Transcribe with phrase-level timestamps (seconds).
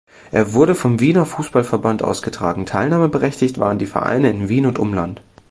[0.31, 5.21] Er wurde vom Wiener Fußball-Verband ausgetragen, teilnahmeberechtigt waren die Vereine in Wien und Umland.